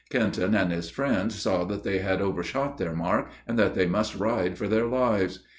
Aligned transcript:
Kenton 0.09 0.55
and 0.55 0.71
his 0.71 0.89
friends 0.89 1.35
saw 1.39 1.63
that 1.65 1.83
they 1.83 1.99
had 1.99 2.23
overshot 2.23 2.79
their 2.79 2.95
mark, 2.95 3.29
and 3.47 3.59
that 3.59 3.75
they 3.75 3.85
must 3.85 4.15
ride 4.17 4.57
for 4.57 4.67
their 4.67 4.87
lives. 4.87 5.43